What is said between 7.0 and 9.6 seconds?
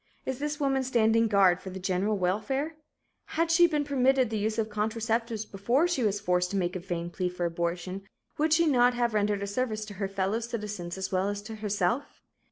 plea for abortion, would she not have rendered a